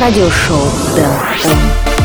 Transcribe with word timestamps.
радиошоу 0.00 0.64
Дэн 0.94 1.97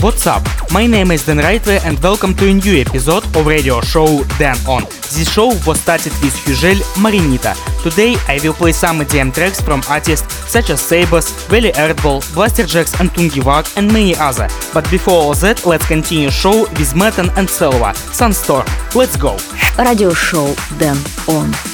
What's 0.00 0.28
up? 0.28 0.44
My 0.70 0.86
name 0.86 1.10
is 1.10 1.26
Dan 1.26 1.38
Rightway 1.38 1.84
and 1.84 1.98
welcome 1.98 2.32
to 2.36 2.48
a 2.48 2.54
new 2.54 2.80
episode 2.80 3.24
of 3.34 3.44
radio 3.44 3.80
show 3.80 4.22
Dan 4.38 4.56
On. 4.68 4.84
This 4.84 5.28
show 5.28 5.48
was 5.66 5.80
started 5.80 6.12
with 6.22 6.34
Hugel 6.44 6.76
Marinita. 7.02 7.56
Today 7.82 8.14
I 8.28 8.38
will 8.44 8.52
play 8.52 8.70
some 8.70 9.00
EDM 9.00 9.34
tracks 9.34 9.60
from 9.60 9.82
artists 9.88 10.32
such 10.48 10.70
as 10.70 10.80
Sabers, 10.80 11.32
Veli 11.48 11.72
Earthball, 11.72 12.22
Blasterjaxx 12.32 13.00
and 13.00 13.10
Tungevaag 13.10 13.76
and 13.76 13.92
many 13.92 14.14
other. 14.14 14.46
But 14.72 14.88
before 14.88 15.14
all 15.14 15.34
that, 15.34 15.66
let's 15.66 15.86
continue 15.88 16.30
show 16.30 16.60
with 16.60 16.94
Metan 16.94 17.36
and 17.36 17.50
Selva, 17.50 17.92
Sunstorm. 18.14 18.66
Let's 18.94 19.16
go! 19.16 19.36
Radio 19.78 20.14
show 20.14 20.54
Dan 20.78 20.96
On. 21.28 21.67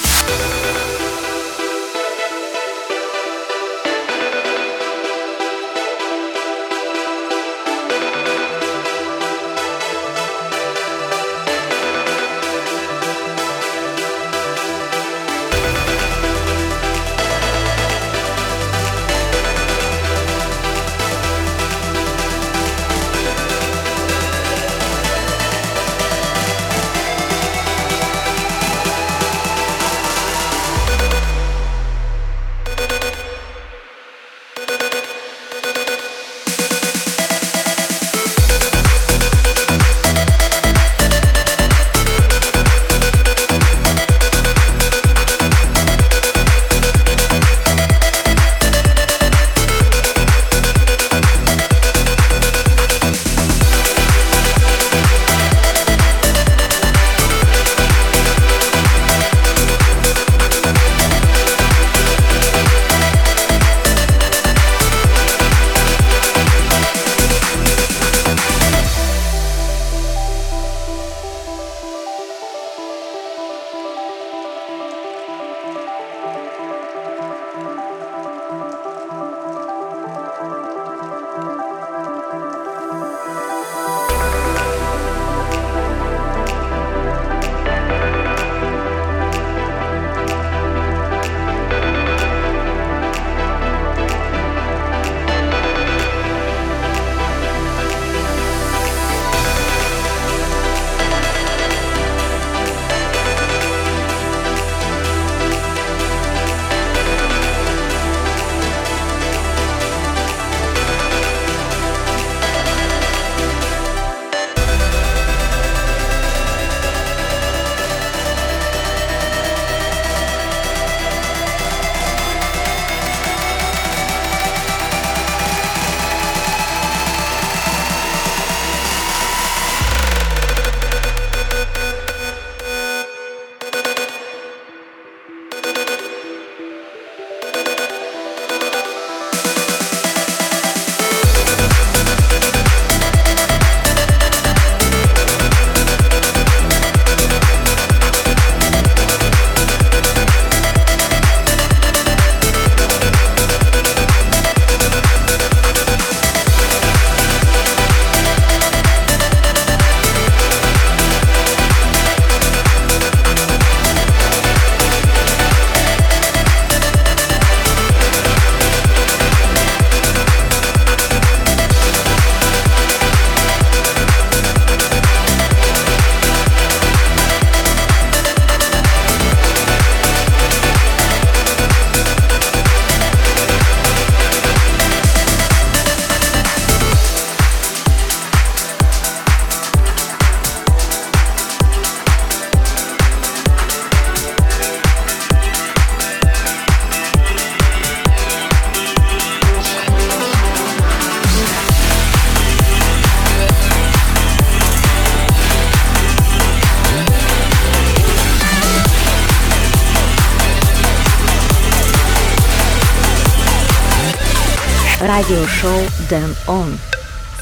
Radio 215.15 215.45
show 215.45 215.87
Dan 216.09 216.35
On. 216.45 216.77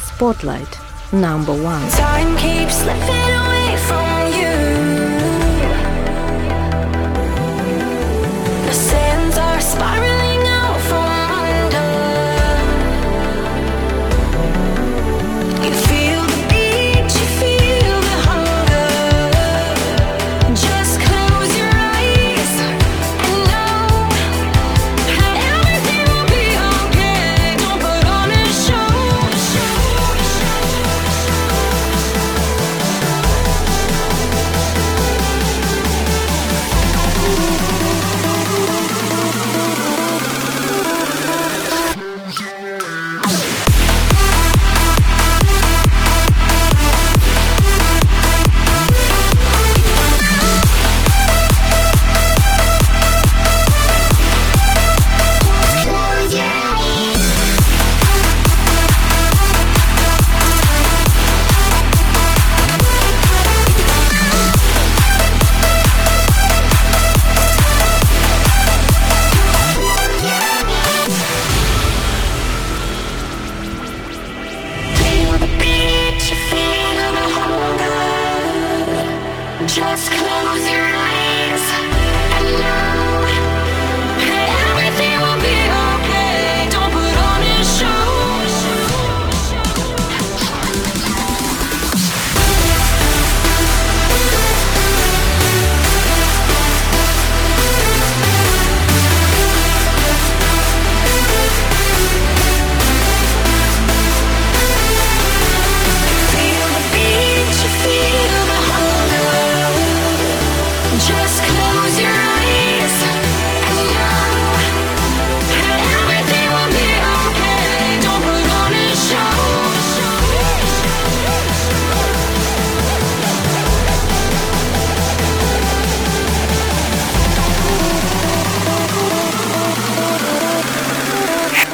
Spotlight 0.04 0.78
number 1.12 1.54
one. 1.54 1.82
Time 1.90 2.38
keeps 2.38 2.76
slipping 2.76 3.10
away 3.10 3.53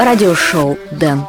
Радиошоу 0.09 0.79
Дэн 0.89 1.19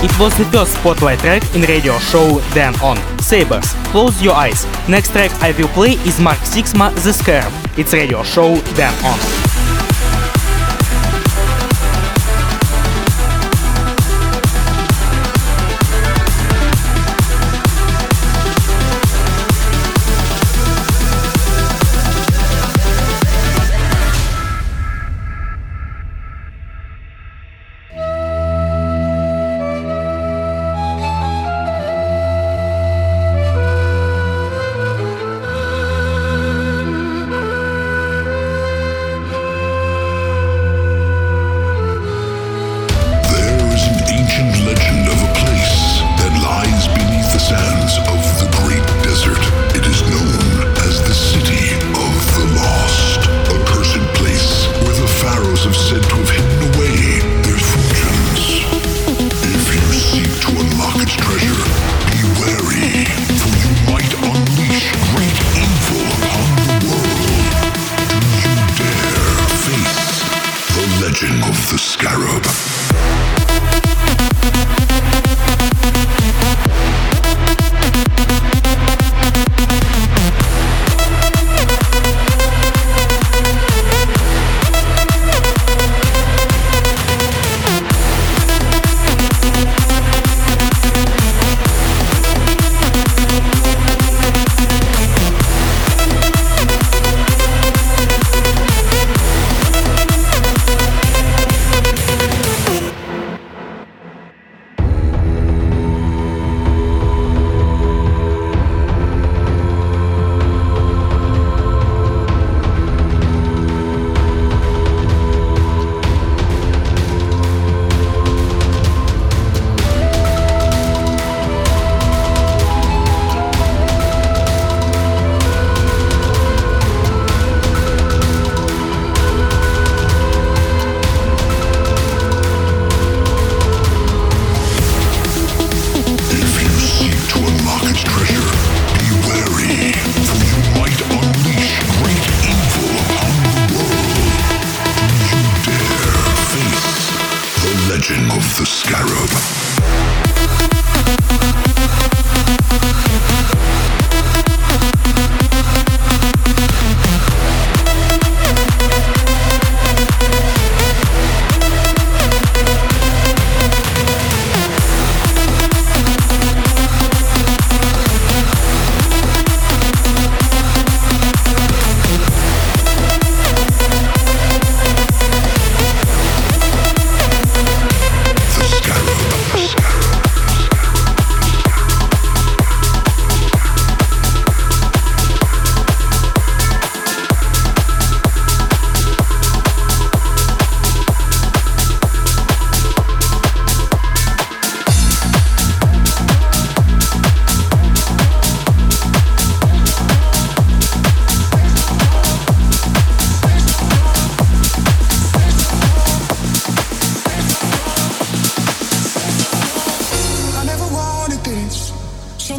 It 0.00 0.16
was 0.20 0.32
the 0.38 0.44
first 0.44 0.74
spotlight 0.74 1.18
track 1.18 1.42
in 1.56 1.62
radio 1.62 1.98
show 1.98 2.40
Dan 2.54 2.72
On. 2.82 2.96
Sabers, 3.18 3.72
close 3.90 4.22
your 4.22 4.34
eyes. 4.34 4.64
Next 4.88 5.10
track 5.10 5.32
I 5.42 5.50
will 5.58 5.66
play 5.68 5.94
is 6.06 6.20
Mark 6.20 6.38
Sixma 6.38 6.94
The 7.02 7.12
Scarab. 7.12 7.52
It's 7.76 7.92
radio 7.92 8.22
show 8.22 8.60
Dan 8.76 8.94
On. 9.04 9.47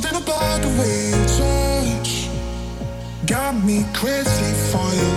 Something 0.01 0.23
about 0.23 0.61
the 0.61 0.69
way 0.79 1.09
you 1.09 1.25
touch 1.35 2.29
got 3.25 3.53
me 3.65 3.83
crazy 3.93 4.53
for 4.71 4.87
you. 4.95 5.11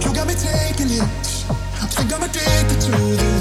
You 0.00 0.12
got 0.12 0.26
me 0.26 0.34
taking 0.34 0.90
it. 0.90 1.44
I 1.80 1.86
think 1.86 2.12
I'm 2.12 2.20
addicted 2.20 2.80
to 2.80 2.98
you. 2.98 3.33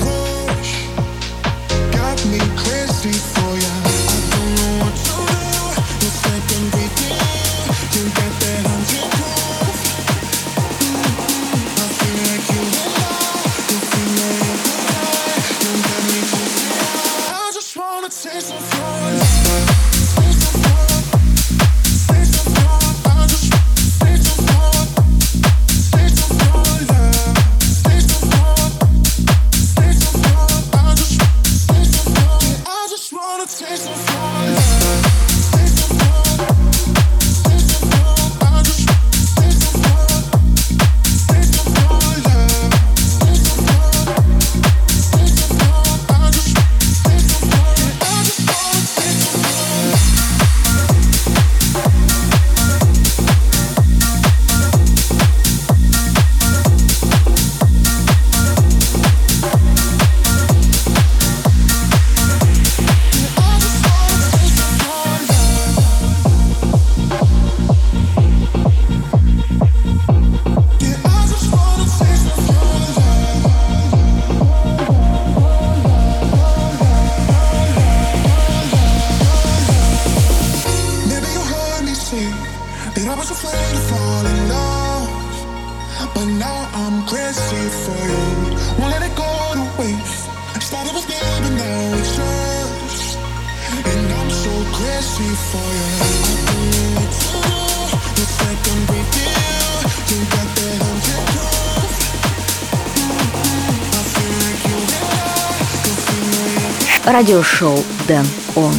радиошоу 107.06 107.84
«Дэн 108.08 108.26
Он». 108.56 108.74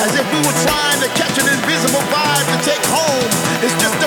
as 0.00 0.12
if 0.16 0.26
we 0.32 0.40
were 0.40 0.58
trying 0.64 1.00
to 1.04 1.08
catch 1.12 1.36
an 1.36 1.48
invisible 1.48 2.04
vibe 2.08 2.46
to 2.48 2.58
take 2.64 2.84
home. 2.88 3.28
It's 3.60 3.76
just 3.76 3.99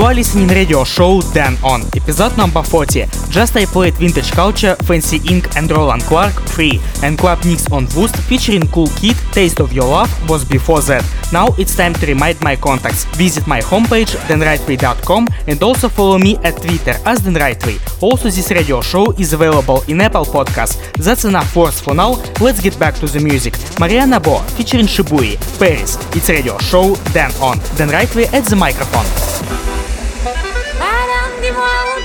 You 0.00 0.06
are 0.06 0.14
listening 0.14 0.48
radio 0.48 0.82
show 0.82 1.20
Dan 1.34 1.58
On, 1.62 1.82
episode 1.94 2.34
number 2.38 2.62
40. 2.62 3.04
Just 3.28 3.54
I 3.54 3.66
played 3.66 3.92
Vintage 3.96 4.32
Culture, 4.32 4.74
Fancy 4.86 5.18
Inc 5.18 5.54
and 5.58 5.70
Roland 5.70 6.00
Clark 6.04 6.32
free, 6.48 6.80
and 7.02 7.18
Club 7.18 7.44
Nix 7.44 7.70
on 7.70 7.84
Boost 7.84 8.16
featuring 8.16 8.66
Cool 8.68 8.86
Kid, 8.96 9.14
Taste 9.30 9.60
of 9.60 9.74
Your 9.74 9.84
Love 9.84 10.10
was 10.26 10.42
before 10.42 10.80
that. 10.88 11.04
Now 11.34 11.48
it's 11.58 11.76
time 11.76 11.92
to 11.92 12.06
remind 12.06 12.40
my 12.40 12.56
contacts. 12.56 13.04
Visit 13.16 13.46
my 13.46 13.60
homepage 13.60 14.16
DanRightWay.com 14.26 15.28
and 15.46 15.62
also 15.62 15.90
follow 15.90 16.16
me 16.16 16.38
at 16.38 16.56
Twitter 16.56 16.96
as 17.04 17.20
DanRightWay 17.20 18.02
Also 18.02 18.30
this 18.30 18.50
radio 18.50 18.80
show 18.80 19.12
is 19.18 19.34
available 19.34 19.82
in 19.86 20.00
Apple 20.00 20.24
Podcasts. 20.24 20.80
That's 20.94 21.26
enough 21.26 21.54
words 21.54 21.78
for 21.78 21.94
now. 21.94 22.12
Let's 22.40 22.62
get 22.62 22.78
back 22.78 22.94
to 23.00 23.06
the 23.06 23.20
music. 23.20 23.52
Mariana 23.78 24.18
Bo 24.18 24.38
featuring 24.56 24.86
Shibui, 24.86 25.36
Paris. 25.58 25.98
It's 26.16 26.30
radio 26.30 26.56
show 26.56 26.94
Dan 27.12 27.32
On. 27.42 27.58
Dan 27.76 27.90
Rightway 27.90 28.32
at 28.32 28.46
the 28.46 28.56
microphone. 28.56 29.49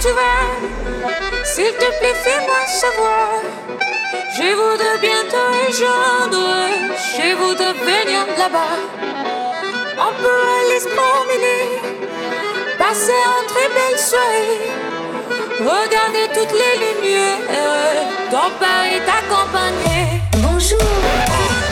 tu 0.01 0.09
vas. 0.09 1.43
S'il 1.43 1.71
te 1.73 1.89
plaît, 1.99 2.15
fais-moi 2.23 2.61
savoir. 2.67 3.29
Je 4.37 4.53
voudrais 4.53 4.97
bien 4.99 5.21
te 5.29 5.41
rejoindre. 5.57 6.45
Je 7.17 7.35
voudrais 7.35 7.73
venir 7.73 8.25
là-bas. 8.37 8.77
On 9.97 10.11
peut 10.21 10.43
aller 10.59 10.79
se 10.79 10.89
promener, 10.89 11.79
passer 12.77 13.19
un 13.37 13.43
très 13.47 13.69
belle 13.69 13.99
soirée. 13.99 14.71
Regarder 15.59 16.27
toutes 16.33 16.57
les 16.61 16.75
lumières. 16.83 18.07
Ton 18.29 18.49
père 18.59 18.85
est 18.91 19.09
accompagné. 19.19 20.21
Bonjour. 20.37 21.64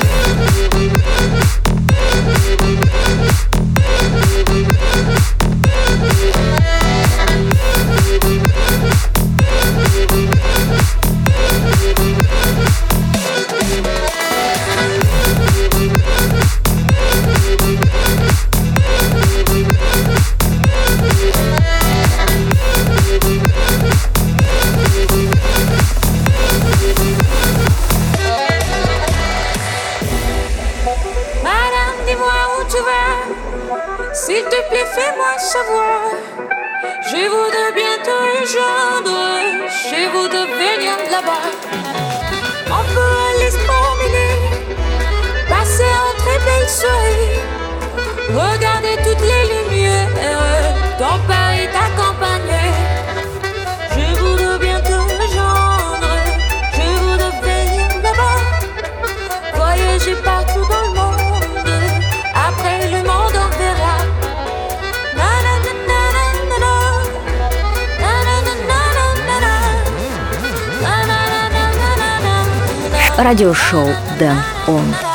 радиошоу 73.34 73.88
Дэн 74.19 74.38
Он. 74.67 75.12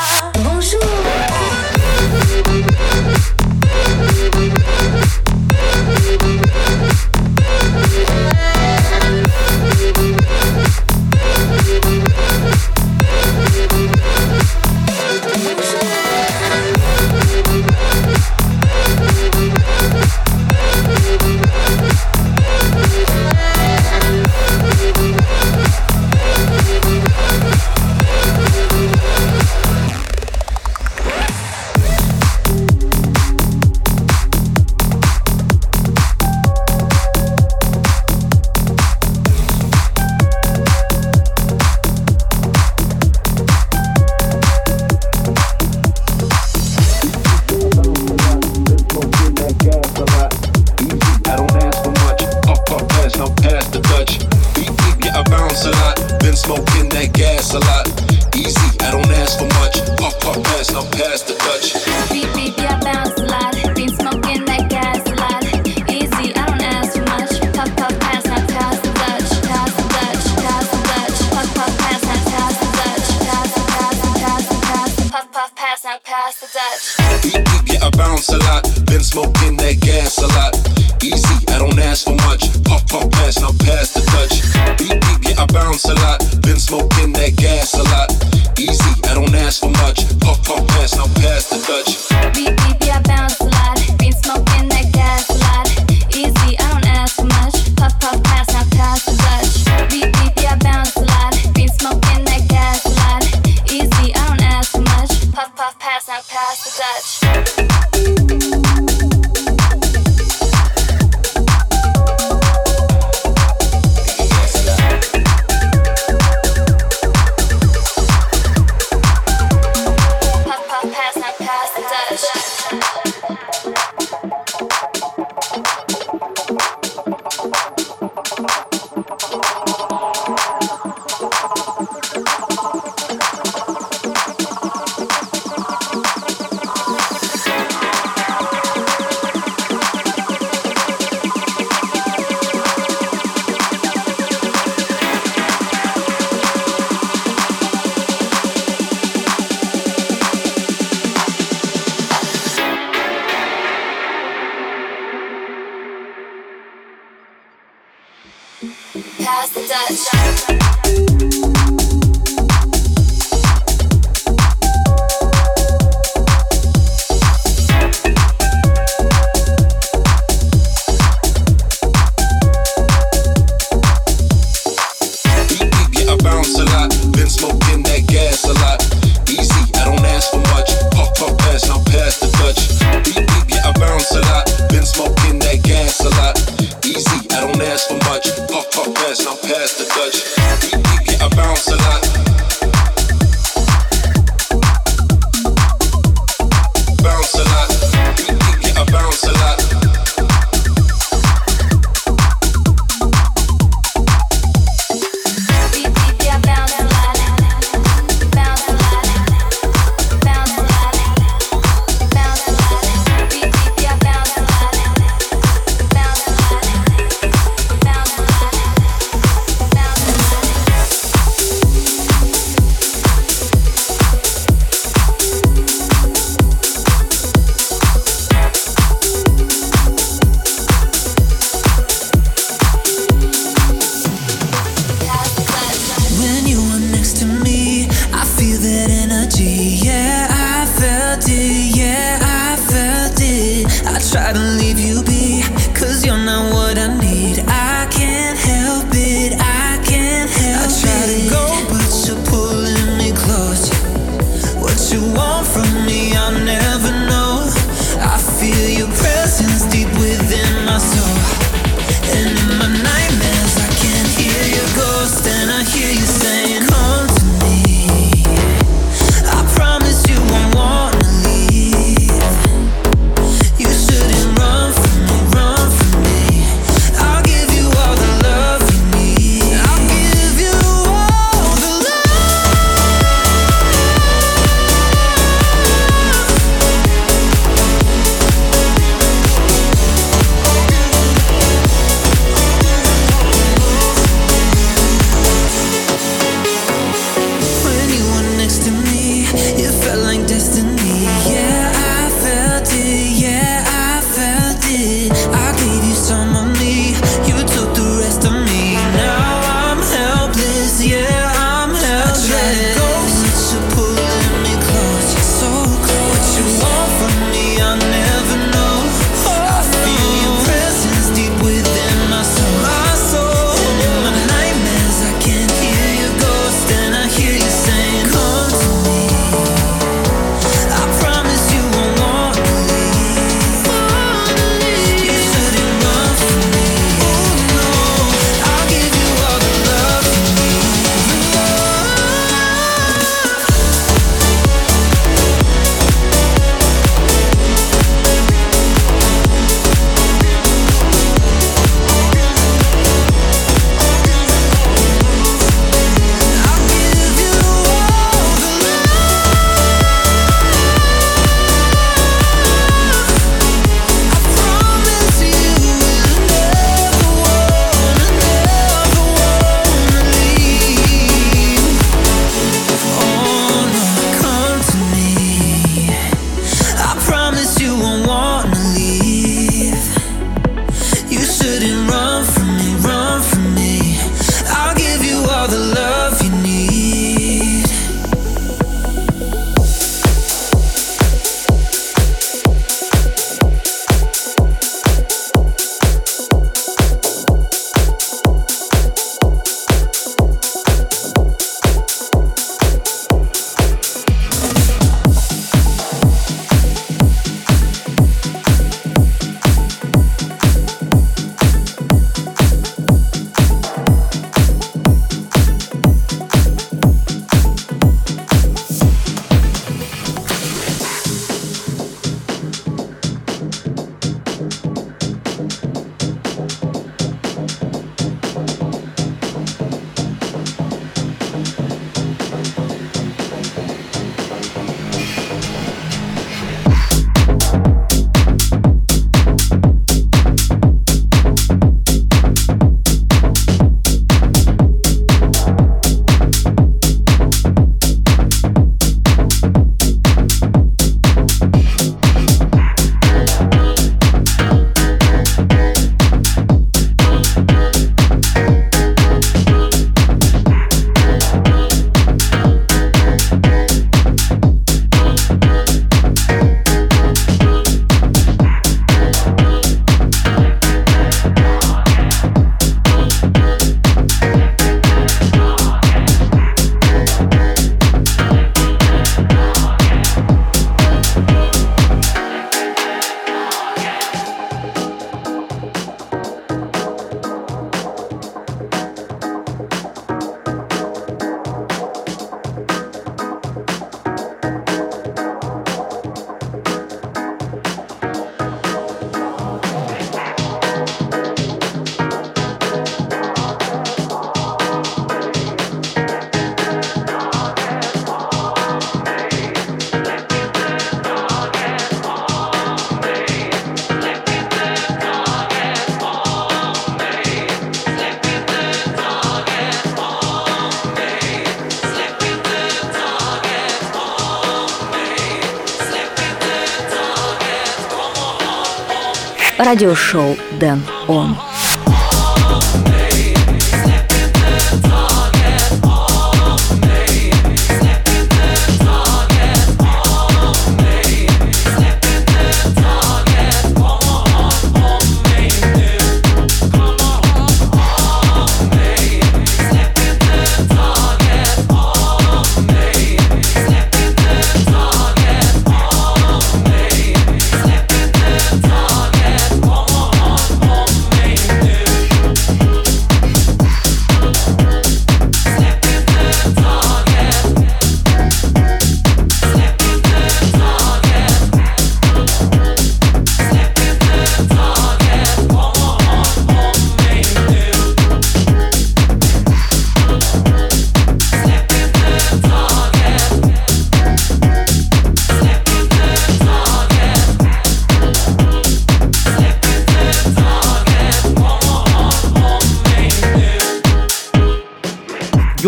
Радиошоу 529.69 530.35
«Дэн 530.59 530.81
Он». 531.07 531.37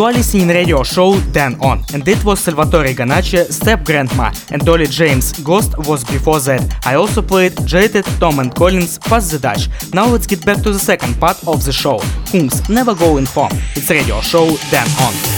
duality 0.02 0.18
listening 0.18 0.48
radio 0.48 0.82
show 0.82 1.20
Dan 1.32 1.56
On, 1.62 1.84
and 1.94 2.08
it 2.08 2.26
was 2.26 2.40
Salvatore 2.40 2.96
Ganacci, 2.96 3.52
Step 3.52 3.84
Grandma, 3.84 4.32
and 4.52 4.66
Dolly 4.66 4.88
James 4.88 5.32
Ghost 5.44 5.78
was 5.88 6.04
before 6.04 6.40
that. 6.40 6.76
I 6.88 6.96
also 6.96 7.22
played 7.22 7.54
Jaded, 7.68 8.06
Tom 8.20 8.40
and 8.40 8.54
Collins, 8.56 8.98
Pass 8.98 9.30
the 9.30 9.38
Dutch. 9.38 9.70
Now 9.94 10.08
let's 10.08 10.26
get 10.26 10.44
back 10.44 10.64
to 10.64 10.72
the 10.72 10.80
second 10.80 11.20
part 11.20 11.38
of 11.48 11.64
the 11.66 11.72
show, 11.72 12.00
Kungs 12.32 12.68
Never 12.68 12.96
Going 12.96 13.28
Home. 13.28 13.52
It's 13.76 13.92
radio 13.92 14.22
show 14.22 14.48
Dan 14.72 14.88
On. 15.06 15.31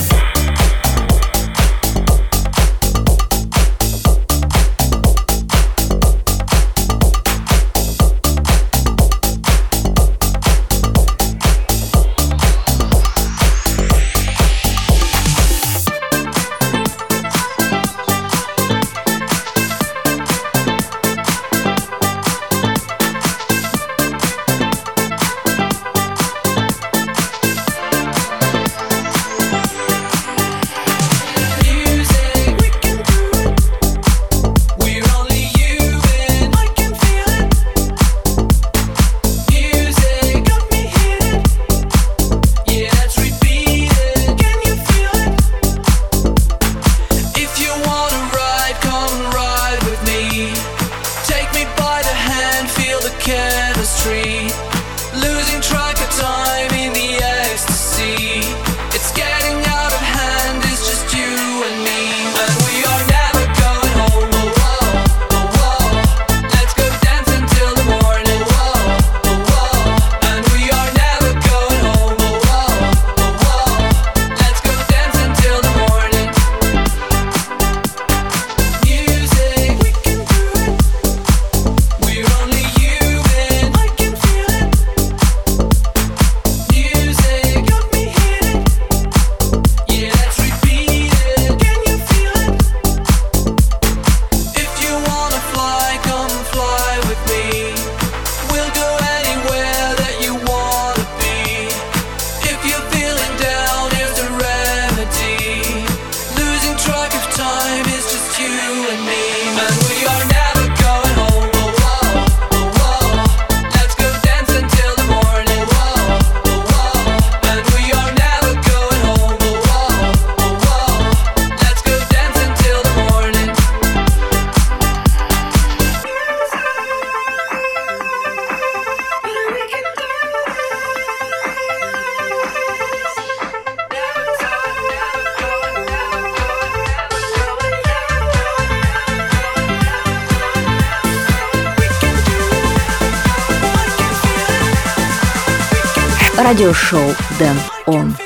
радиошоу 146.54 147.16
Дэн 147.40 147.58
Он. 147.88 148.23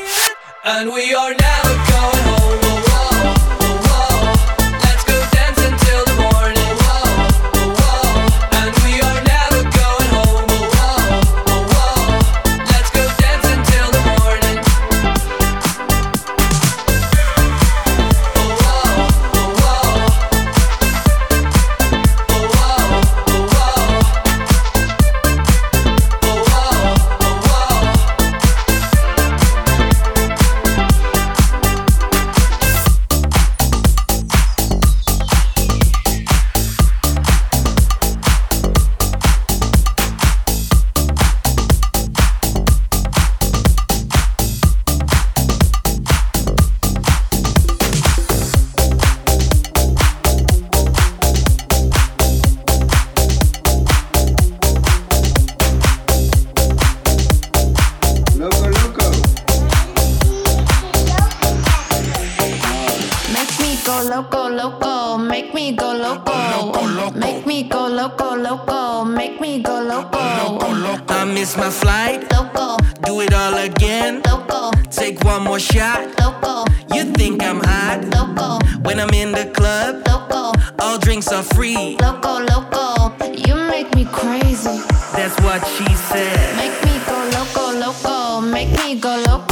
make 88.57 88.71
me 88.79 88.99
go 88.99 89.23
low. 89.27 89.46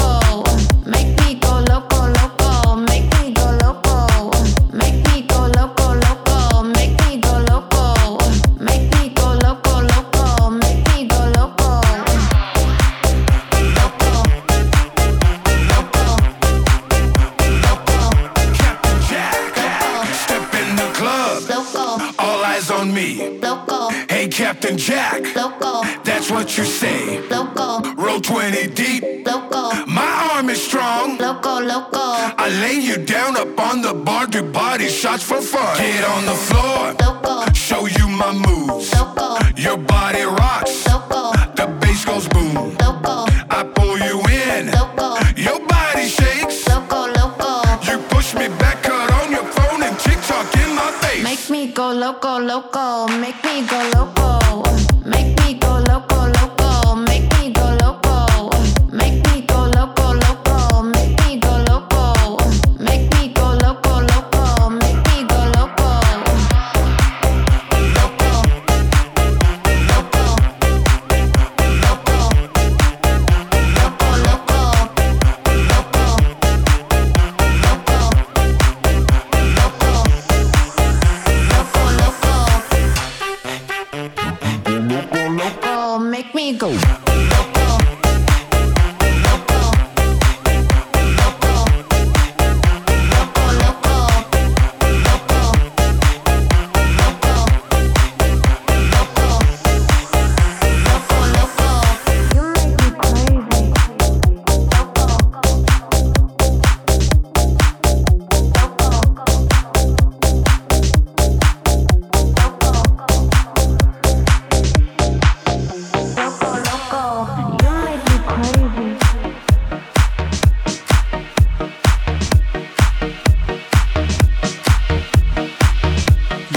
on 33.76 33.82
the 33.82 33.94
bar, 33.94 34.26
do 34.28 34.42
body 34.42 34.88
shots 34.88 35.24
for 35.24 35.42
fun. 35.42 35.78
Get 35.78 36.04
on 36.04 36.26
the 36.26 36.32
floor. 36.48 36.75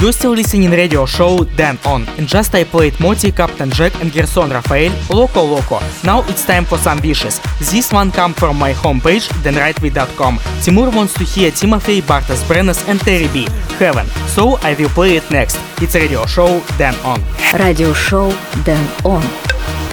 You're 0.08 0.14
still 0.14 0.32
listening 0.32 0.70
radio 0.70 1.04
show 1.04 1.44
Dan 1.44 1.78
On. 1.84 2.08
And 2.16 2.26
just 2.26 2.54
I 2.54 2.64
played 2.64 2.98
Moti, 2.98 3.30
Captain 3.30 3.70
Jack 3.70 3.94
and 4.00 4.10
Gerson 4.10 4.48
Rafael, 4.48 4.90
Loco 5.10 5.42
Loco. 5.42 5.80
Now 6.02 6.26
it's 6.28 6.46
time 6.46 6.64
for 6.64 6.78
some 6.78 6.98
wishes. 7.02 7.38
This 7.58 7.92
one 7.92 8.10
come 8.10 8.32
from 8.32 8.58
my 8.58 8.72
homepage, 8.72 9.28
danrightway.com. 9.44 10.40
Timur 10.62 10.88
wants 10.88 11.12
to 11.12 11.24
hear 11.24 11.50
Timofey, 11.50 12.00
Bartosz 12.00 12.42
Brenes 12.48 12.88
and 12.88 12.98
Terry 13.00 13.28
B. 13.34 13.46
Heaven. 13.76 14.06
So 14.28 14.56
I 14.62 14.72
will 14.78 14.88
play 14.88 15.16
it 15.16 15.30
next. 15.30 15.58
It's 15.82 15.94
radio 15.94 16.24
show 16.24 16.62
Dan 16.78 16.94
On. 17.04 17.20
Radio 17.60 17.92
show 17.92 18.30
Dan 18.64 18.88
On. 19.04 19.20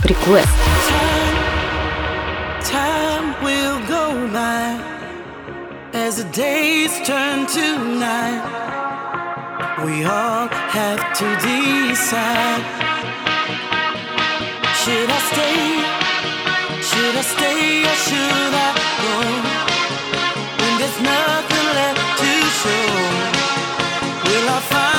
Request. 0.07 0.47
Time, 0.88 2.63
time 2.63 3.43
will 3.43 3.86
go 3.89 4.16
as 5.93 6.24
the 6.24 6.32
days 6.32 7.05
turn 7.05 7.45
to 7.47 7.99
night 7.99 8.95
we 9.86 10.04
all 10.04 10.48
have 10.48 11.02
to 11.20 11.28
decide 11.46 12.64
Should 14.82 15.10
I 15.18 15.20
stay? 15.32 15.62
Should 16.90 17.16
I 17.16 17.24
stay 17.34 17.84
or 17.92 17.98
should 18.08 18.54
I 18.66 18.70
go? 19.04 19.16
When 20.60 20.74
there's 20.80 21.00
nothing 21.14 21.68
left 21.78 22.04
to 22.20 22.32
show 22.60 22.88
Will 24.26 24.50
I 24.50 24.60
find 24.72 24.95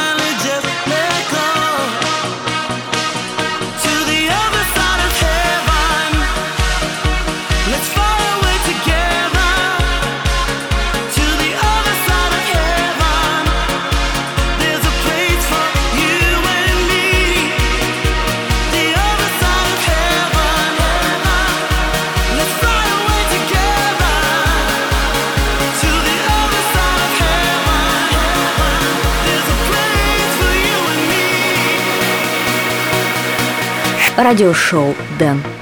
радиошоу 34.16 34.94
«Дэн». 35.18 35.55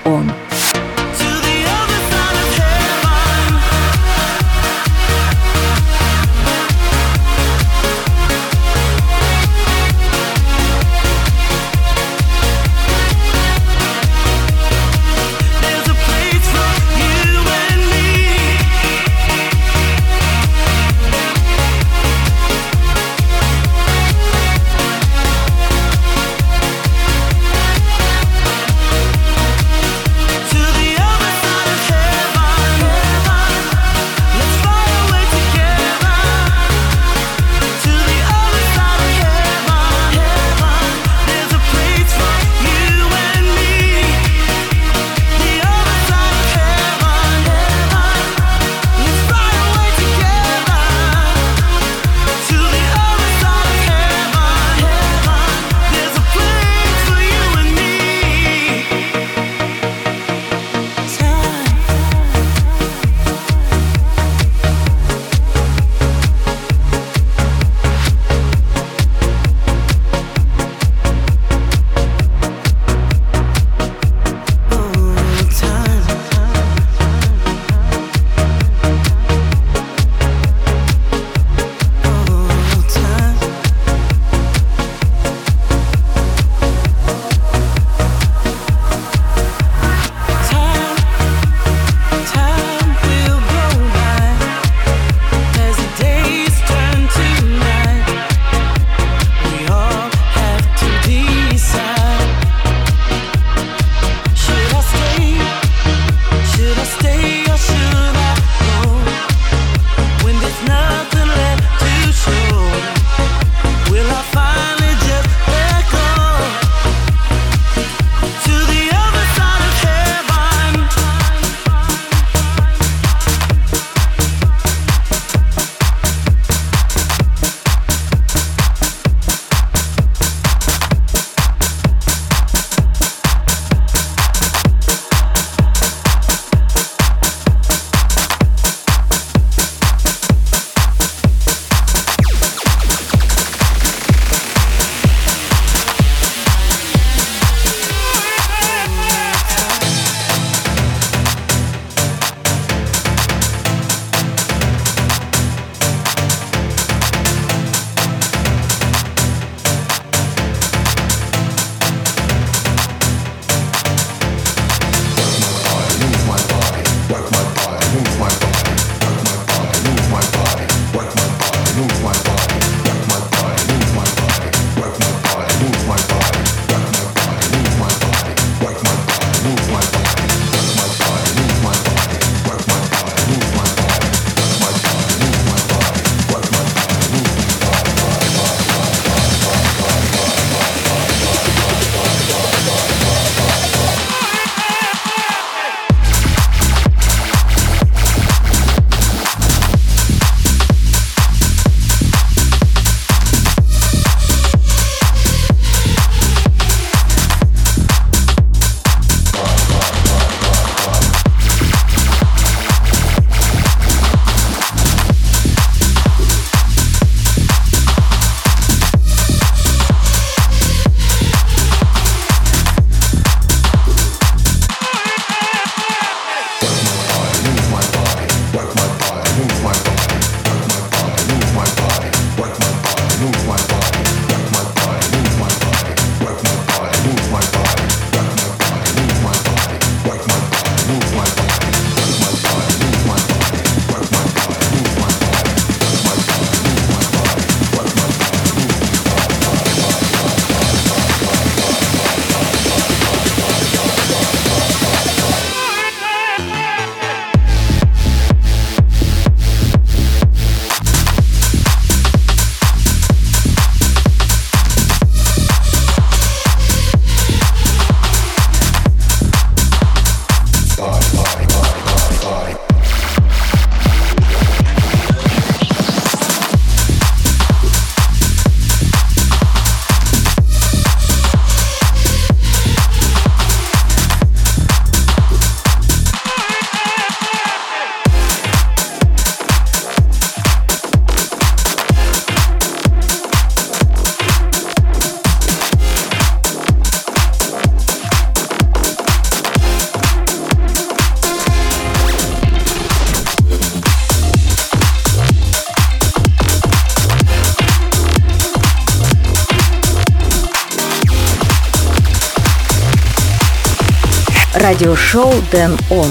радиошоу 314.75 315.33
Дэн 315.53 315.79
Он. 315.89 316.11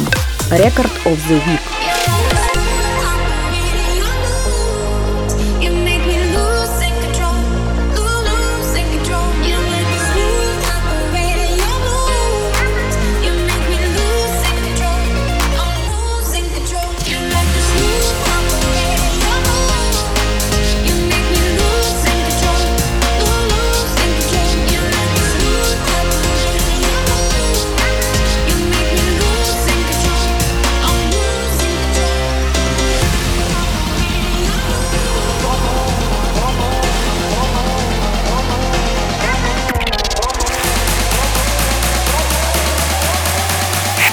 Рекорд 0.50 0.92
of 1.06 1.20
the 1.28 1.38
Week. 1.46 1.73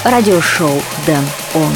радиошоу 0.05 0.81
Дэн 1.07 1.25
Он. 1.55 1.73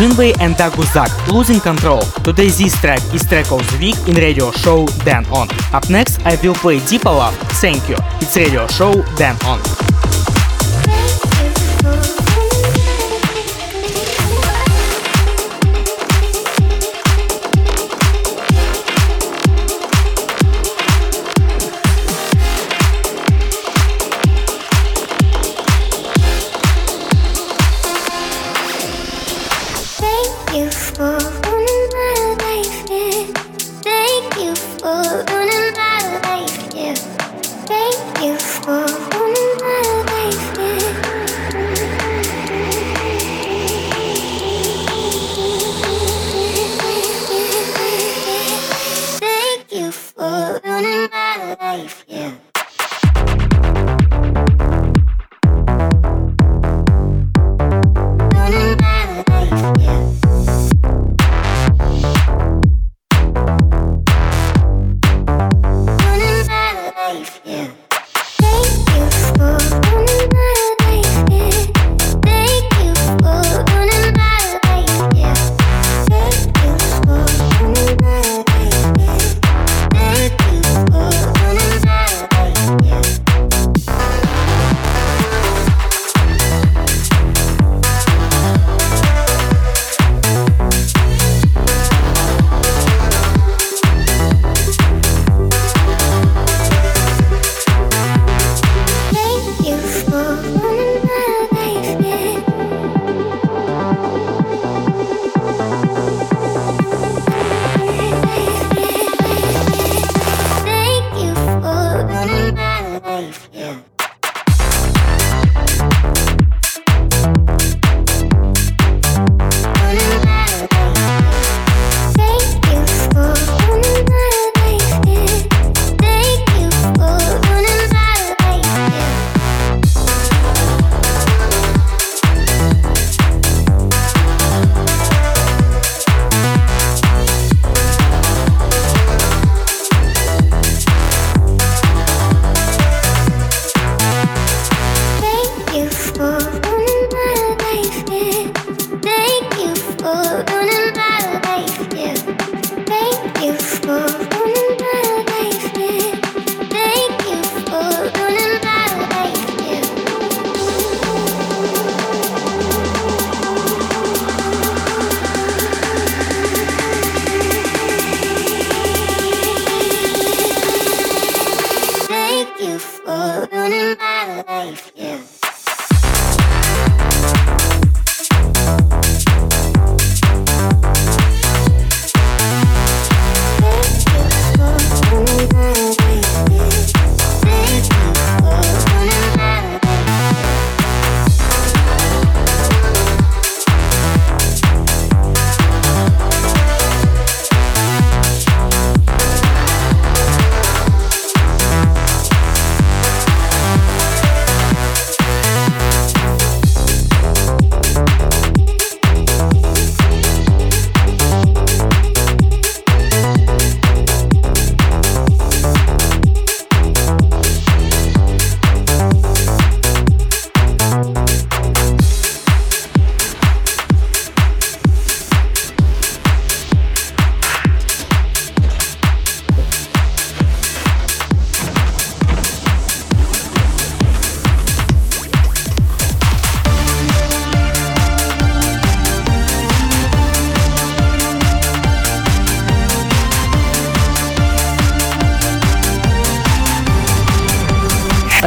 Jinwei 0.00 0.34
and 0.40 0.56
Daguzak, 0.56 1.10
Losing 1.30 1.60
Control. 1.60 2.00
Today 2.24 2.48
this 2.48 2.72
track 2.80 3.02
is 3.12 3.22
track 3.22 3.52
of 3.52 3.60
the 3.70 3.76
week 3.78 3.98
in 4.08 4.14
radio 4.14 4.50
show 4.50 4.86
Dan 5.04 5.26
On. 5.26 5.46
Up 5.74 5.90
next 5.90 6.24
I 6.24 6.36
will 6.42 6.54
play 6.54 6.80
Deep 6.86 7.04
Love, 7.04 7.36
Thank 7.60 7.86
You. 7.86 7.96
It's 8.18 8.34
radio 8.34 8.66
show 8.66 9.02
Dan 9.18 9.36
On. 9.44 9.79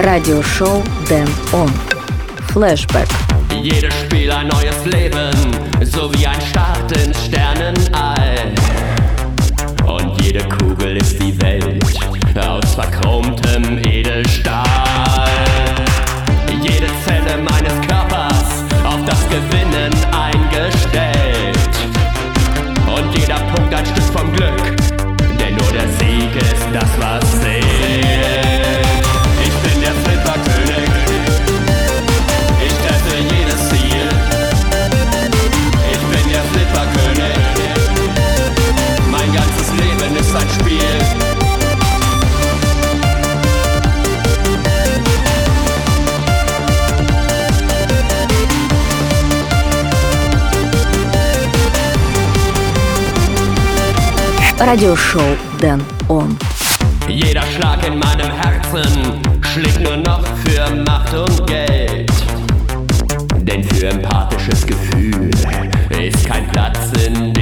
Радиошоу 0.02 0.82
Дэн 1.08 1.28
Он. 1.52 1.70
Флэшбэк. 2.48 3.08
Jedes 3.62 3.94
Spiel 3.94 4.30
ein 4.30 4.48
neues 4.48 4.84
Leben, 4.84 5.32
so 5.82 6.12
wie 6.14 6.26
ein 6.26 6.40
Start 6.40 6.90
ins 6.96 7.24
Sternenall. 7.26 8.54
Und 9.84 10.20
jede 10.22 10.44
Kugel 10.48 10.96
ist 10.98 11.20
die 11.20 11.40
Welt 11.40 11.84
aus 12.36 12.74
verchromtem 12.74 13.78
Edelstahl. 13.84 14.64
Jede 16.62 16.88
Zelle 17.04 17.42
meines 17.42 17.74
Körpers 17.86 18.64
auf 18.84 19.04
das 19.06 19.20
Gewinnen 19.28 19.92
eingestellt. 20.12 21.74
Und 22.86 23.18
jeder 23.18 23.40
Punkt 23.54 23.74
ein 23.74 23.86
Stück 23.86 24.04
vom 24.16 24.32
Glück, 24.32 24.76
denn 25.38 25.54
nur 25.56 25.72
der 25.72 25.88
Sieg 25.98 26.34
ist 26.36 26.66
das, 26.72 26.88
was 27.00 27.40
zählt. 27.40 27.61
Радиошоу 54.62 55.36
Дэн 55.60 55.82
Он. 56.08 56.36
Jeder 57.08 57.42
Schlag 57.56 57.86
in 57.86 57.98
meinem 57.98 58.30
Herzen 58.30 59.22
schlägt 59.42 59.80
nur 59.80 59.96
noch 59.96 60.22
für 60.44 60.74
Macht 60.84 61.14
und 61.14 61.46
Geld. 61.46 62.12
Denn 63.36 63.64
für 63.64 63.88
empathisches 63.88 64.66
Gefühl 64.66 65.30
ist 65.98 66.26
kein 66.26 66.46
Platz 66.48 66.92
in 67.06 67.32
dieser 67.32 67.41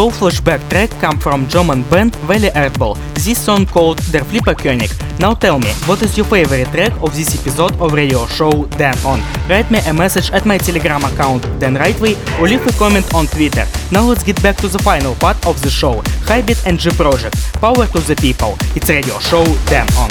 Show 0.00 0.08
flashback 0.08 0.66
track 0.70 0.88
come 0.98 1.18
from 1.18 1.46
German 1.46 1.82
band 1.90 2.16
Welle 2.26 2.50
Erdball. 2.54 2.96
This 3.12 3.38
song 3.38 3.66
called 3.66 3.98
Der 4.10 4.24
Flipperkönig. 4.24 4.90
Now 5.18 5.34
tell 5.34 5.58
me, 5.58 5.68
what 5.84 6.00
is 6.00 6.16
your 6.16 6.24
favorite 6.24 6.70
track 6.72 6.92
of 7.02 7.14
this 7.14 7.38
episode 7.38 7.78
of 7.78 7.92
radio 7.92 8.26
show 8.26 8.64
Dan 8.78 8.96
On? 9.04 9.20
Write 9.46 9.70
me 9.70 9.78
a 9.86 9.92
message 9.92 10.30
at 10.30 10.46
my 10.46 10.56
telegram 10.56 11.04
account 11.04 11.42
Dan 11.58 11.76
Rightway 11.76 12.16
or 12.40 12.48
leave 12.48 12.66
a 12.66 12.72
comment 12.78 13.12
on 13.12 13.26
Twitter. 13.26 13.66
Now 13.92 14.08
let's 14.08 14.22
get 14.22 14.42
back 14.42 14.56
to 14.62 14.68
the 14.68 14.78
final 14.78 15.14
part 15.16 15.36
of 15.46 15.60
the 15.60 15.68
show. 15.68 16.00
Hybrid 16.24 16.56
and 16.64 16.80
Project. 16.96 17.36
Power 17.60 17.86
to 17.86 18.00
the 18.00 18.16
people. 18.16 18.56
It's 18.74 18.88
radio 18.88 19.18
show 19.18 19.44
Dan 19.66 19.86
On. 19.98 20.09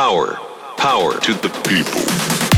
Power, 0.00 0.38
power 0.78 1.20
to 1.20 1.34
the 1.34 1.50
people. 1.68 2.49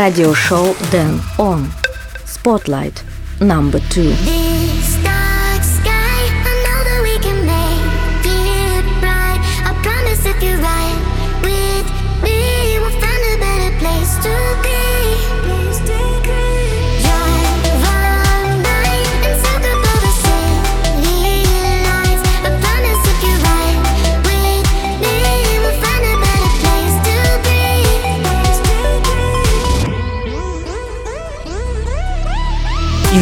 Radio 0.00 0.32
show 0.32 0.74
Dan 0.90 1.20
On. 1.36 1.68
Spotlight 2.24 3.04
number 3.38 3.80
2. 3.90 4.59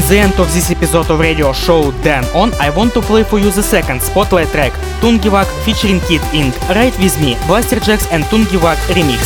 The 0.08 0.18
end 0.18 0.40
of 0.40 0.50
this 0.54 0.70
episode 0.70 1.10
of 1.10 1.20
radio 1.20 1.52
show 1.52 1.92
Dan 2.00 2.24
On, 2.34 2.50
I 2.54 2.70
want 2.70 2.94
to 2.94 3.02
play 3.02 3.24
for 3.24 3.38
you 3.38 3.50
the 3.50 3.62
second 3.62 4.00
spotlight 4.00 4.48
track, 4.48 4.72
Tungevaag 5.02 5.44
featuring 5.66 6.00
Kid 6.08 6.22
Ink. 6.32 6.56
Right 6.70 6.96
with 6.98 7.20
me, 7.20 7.34
Blasterjaxx 7.44 8.08
and 8.10 8.24
Tungevaag 8.32 8.78
remix. 8.96 9.20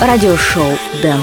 Radio 0.00 0.34
show 0.36 0.78
Dan 1.02 1.20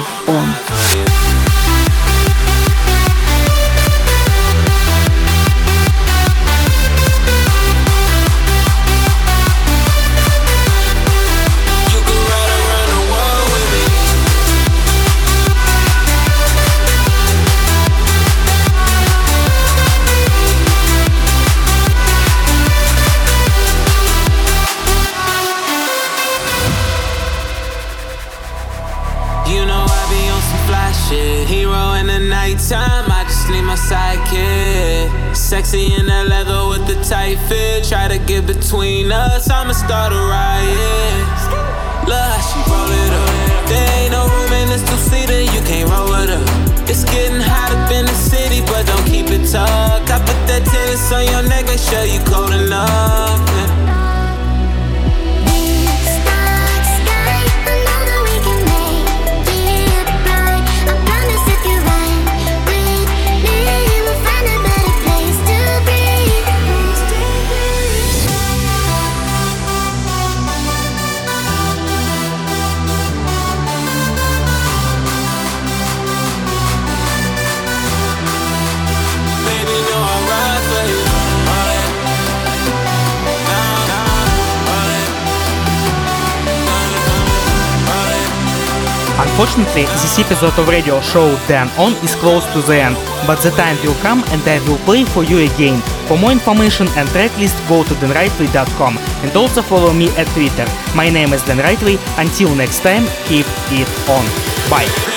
on 51.12 51.26
your 51.26 51.44
neck, 51.44 51.66
make 51.66 51.80
sure 51.80 52.06
you 52.06 52.20
cold 52.20 52.43
Unfortunately, 89.34 89.82
this 89.82 90.20
episode 90.20 90.54
of 90.60 90.68
radio 90.68 91.02
show 91.02 91.36
Dan 91.48 91.68
On 91.80 91.92
is 92.06 92.14
close 92.14 92.46
to 92.54 92.62
the 92.62 92.76
end, 92.76 92.96
but 93.26 93.42
the 93.42 93.50
time 93.58 93.76
will 93.84 93.96
come 93.96 94.24
and 94.30 94.40
I 94.48 94.60
will 94.70 94.78
play 94.86 95.06
for 95.06 95.24
you 95.24 95.40
again. 95.40 95.82
For 96.08 96.20
more 96.20 96.32
information 96.32 96.88
and 96.96 97.10
tracklist, 97.10 97.58
go 97.68 97.84
to 97.84 97.96
danrightway.com 97.96 98.96
and 99.26 99.36
also 99.36 99.64
follow 99.64 99.92
me 99.92 100.10
at 100.22 100.28
Twitter. 100.38 100.68
My 100.96 101.10
name 101.10 101.34
is 101.34 101.42
Dan 101.42 101.58
Rightway. 101.58 101.98
Until 102.20 102.54
next 102.54 102.84
time, 102.84 103.08
keep 103.26 103.48
it 103.72 103.90
on. 104.08 104.24
Bye. 104.70 105.13